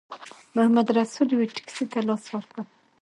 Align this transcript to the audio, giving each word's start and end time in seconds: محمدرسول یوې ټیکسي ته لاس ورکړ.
محمدرسول 0.55 1.27
یوې 1.33 1.47
ټیکسي 1.55 1.85
ته 1.91 1.99
لاس 2.07 2.23
ورکړ. 2.29 2.59